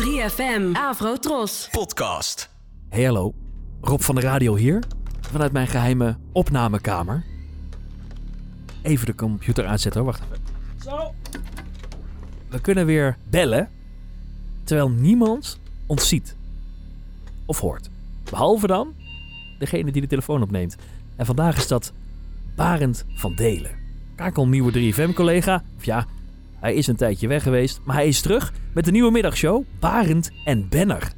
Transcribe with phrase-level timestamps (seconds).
[0.00, 1.68] 3FM, Avro Tros.
[1.70, 2.50] Podcast.
[2.88, 3.34] Hey hallo,
[3.80, 4.82] Rob van de radio hier,
[5.20, 7.24] vanuit mijn geheime opnamekamer.
[8.82, 10.42] Even de computer aanzetten hoor, wacht even.
[10.82, 11.14] Zo.
[12.48, 13.68] We kunnen weer bellen,
[14.64, 16.36] terwijl niemand ons ziet
[17.46, 17.90] of hoort.
[18.30, 18.94] Behalve dan
[19.58, 20.76] degene die de telefoon opneemt.
[21.16, 21.92] En vandaag is dat
[22.56, 23.70] Barend van Delen.
[24.16, 25.62] Kakelnieuwe 3FM-collega.
[25.76, 26.06] Of ja,
[26.60, 30.30] hij is een tijdje weg geweest, maar hij is terug met de nieuwe middagshow Barend
[30.44, 31.12] en Benner.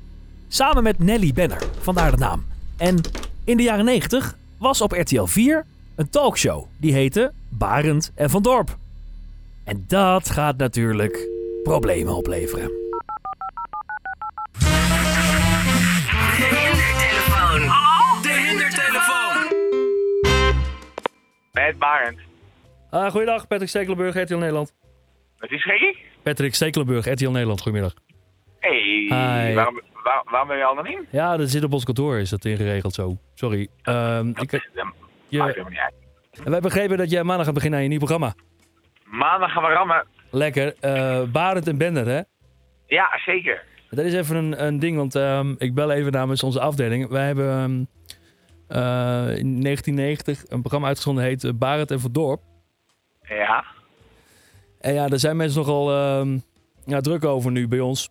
[0.49, 2.45] Samen met Nelly Benner, vandaar de naam.
[2.77, 3.01] En
[3.45, 8.43] in de jaren 90 was op RTL 4 een talkshow die heette Barend en Van
[8.43, 8.77] Dorp.
[9.65, 11.29] En dat gaat natuurlijk
[11.63, 12.71] problemen opleveren.
[16.39, 17.61] De hindertelefoon.
[18.23, 19.57] De hindertelefoon.
[21.53, 22.19] Met Barend.
[22.91, 24.73] Ah, goeiedag, Patrick Stekelenburg, RTL Nederland.
[25.43, 25.97] Het is Gerry?
[26.23, 27.95] Patrick Stekelenburg, RTL Nederland, goedemiddag.
[28.61, 29.07] Hey.
[29.55, 31.07] Waarom, waar- waarom ben je anoniem?
[31.11, 33.17] Ja, dat zit op ons kantoor, is dat ingeregeld zo.
[33.35, 33.69] Sorry.
[33.83, 34.85] Ehm, ik, Dat je-
[35.29, 35.55] niet uit.
[35.57, 35.73] wij
[36.43, 38.35] hebben begrepen dat jij maandag gaat beginnen aan je nieuw programma.
[39.05, 40.07] Maandag gaan we rammen.
[40.31, 40.75] Lekker.
[40.81, 42.21] eh Barend en Bender, hè?
[42.87, 43.65] Ja, zeker.
[43.91, 47.09] Dat is even een, een ding, want ehm, ik bel even namens onze afdeling.
[47.09, 47.85] Wij hebben ehm,
[48.79, 52.41] eh, in 1990 een programma uitgezonden heet eh, Barend en Van Dorp.
[53.29, 53.65] Ja.
[54.83, 56.39] En ja, daar zijn mensen nogal ehm,
[56.85, 58.11] ja, druk over nu bij ons.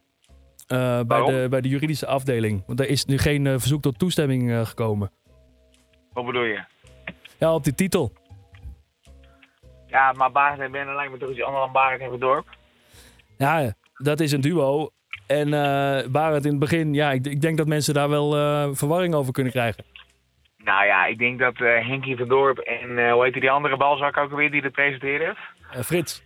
[0.67, 2.63] Eh, bij, de, bij de juridische afdeling.
[2.67, 5.11] Want er is nu geen eh, verzoek tot toestemming eh, gekomen.
[6.13, 6.63] Wat bedoel je?
[7.37, 8.13] Ja, op die titel.
[9.87, 12.47] Ja, maar Barend en Benne lijkt me toch iets anders dan Barend en Verdorp.
[13.37, 14.89] Ja, dat is een duo.
[15.27, 15.49] En
[16.11, 18.31] Barend in het begin, ja, ik, ik denk dat mensen daar wel
[18.75, 19.83] verwarring over kunnen krijgen.
[20.63, 24.31] Nou ja, ik denk dat Henkie Verdorp en eh, hoe heet die andere balzak ook
[24.31, 25.35] alweer die het presenteerde?
[25.83, 26.23] Frits.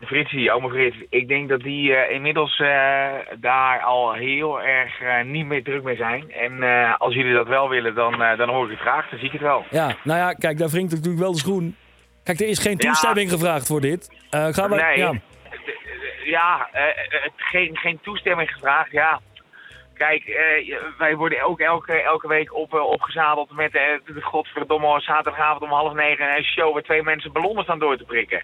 [0.00, 0.96] Fritsie, oma Frits.
[1.10, 5.82] Ik denk dat die eh, inmiddels eh, daar al heel erg eh, niet meer druk
[5.82, 6.32] mee zijn.
[6.32, 6.62] En
[6.98, 9.08] als jullie dat wel willen, dan, dan hoor ik het graag.
[9.08, 9.64] Dan zie ik het wel.
[9.70, 11.76] Ja, nou ja, kijk, daar wringt natuurlijk wel de schoen.
[12.24, 12.88] Kijk, er is geen Ja.
[12.88, 14.26] toestemming gevraagd voor dit.
[14.30, 14.98] Gaan we, Nee.
[14.98, 15.12] ja.
[16.24, 16.68] Ja,
[17.36, 19.20] geen, geen toestemming gevraagd, ja.
[19.94, 23.82] Kijk, eh, wij worden ook elke, elke week op, opgezadeld met eh,
[24.14, 28.04] de godverdomme zaterdagavond om half negen een show waar twee mensen ballonnen staan door te
[28.04, 28.42] prikken.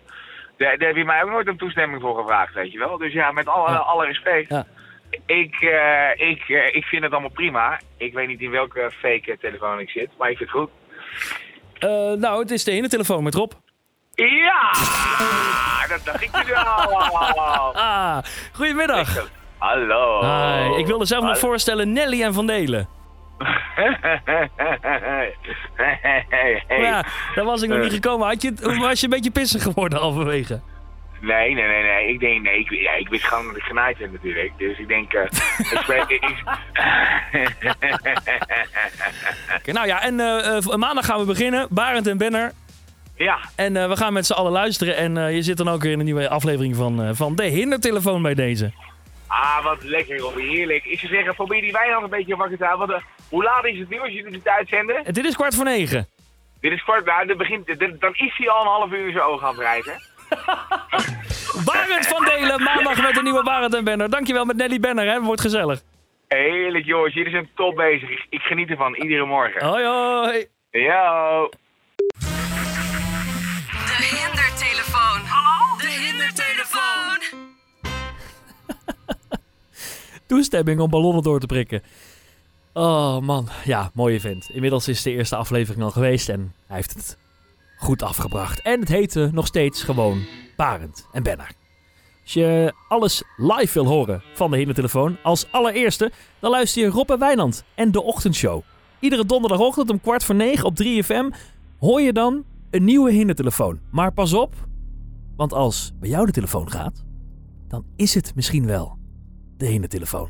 [0.60, 2.98] Daar, daar heb je mij ook nooit een toestemming voor gevraagd, weet je wel.
[2.98, 3.76] Dus ja, met alle, Ja.
[3.76, 4.48] alle respect.
[4.48, 4.66] Ja.
[5.26, 7.80] Ik, eh, ik, eh, ik vind het allemaal prima.
[7.96, 10.70] Ik weet niet in welke fake telefoon ik zit, maar ik vind het goed.
[11.78, 13.52] Eh, nou, het is de hindertelefoon met Rob.
[14.14, 14.70] Ja!
[15.88, 16.98] Dat dacht ik nu al.
[17.76, 18.18] Ah,
[18.52, 19.28] goedemiddag.
[19.58, 20.20] Hallo.
[20.24, 22.88] Hi, ik wilde zelf nog voorstellen Nelly en Van Delen.
[26.68, 27.04] Ja,
[27.34, 27.84] daar was ik nog Eh.
[27.84, 28.26] niet gekomen.
[28.26, 30.60] Had je, was je een beetje pissig geworden halverwege?
[31.20, 32.08] Nee, nee, nee, nee.
[32.08, 34.52] Ik denk, nee, ik, ja, ik wist gewoon dat ik genaaid werd natuurlijk.
[34.58, 35.22] Dus ik denk, eh,
[35.58, 36.42] ik spreek, ik, ik-
[39.58, 41.66] Oké, nou ja, en eh, eh, maandag gaan we beginnen.
[41.70, 42.52] Barend en Benner.
[43.16, 44.96] ja, En eh, we gaan met z'n allen luisteren.
[44.96, 47.44] En eh, je zit dan ook weer in een nieuwe aflevering van, eh, van de
[47.44, 48.72] hindertelefoon bij deze.
[49.30, 50.84] Ah, wat lekker, Robbie, heerlijk.
[50.84, 52.86] Ik zou zeggen, probeer die wijn nog een beetje wakker te houden.
[52.88, 55.04] Want, eh, hoe laat is het nu als jullie dit uitzenden?
[55.04, 56.06] En dit is kwart voor negen.
[56.60, 59.12] Dit is kwart, nou, dit begint, dit- dan is hij al een half uur in
[59.12, 60.08] zijn ogen aan het.
[61.64, 64.10] Barend van Delen, maandag met een nieuwe Barend en Benner.
[64.10, 65.20] Dankjewel met Nelly Benner, hè.
[65.20, 65.80] Wordt gezellig.
[66.28, 67.14] Heerlijk, jongens.
[67.14, 68.10] Jullie zijn top bezig.
[68.10, 69.66] Ik, ik geniet ervan, iedere morgen.
[69.66, 70.46] Hoi hoi.
[70.70, 71.48] Yo.
[80.30, 81.82] Toestemming om ballonnen door te prikken.
[82.72, 84.50] Oh man, ja, mooie vent.
[84.50, 87.18] Inmiddels is de eerste aflevering al geweest en hij heeft het
[87.76, 88.62] goed afgebracht.
[88.62, 90.24] En het heette nog steeds gewoon
[90.56, 91.52] Barend en Benner.
[92.22, 97.10] Als je alles live wil horen van de hindertelefoon, als allereerste, dan luister je Rob
[97.10, 98.62] en Wijnand en de ochtendshow.
[99.00, 101.36] Iedere donderdagochtend om kwart voor negen op 3FM
[101.78, 103.80] hoor je dan een nieuwe hindertelefoon.
[103.90, 104.54] Maar pas op,
[105.36, 107.04] want als bij jou de telefoon gaat,
[107.68, 108.98] dan is het misschien wel
[109.60, 110.28] de hindertelefoon.